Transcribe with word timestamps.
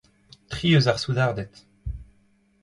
Tri 0.51 0.67
eus 0.75 0.85
ar 0.91 0.99
soudarded. 0.99 1.53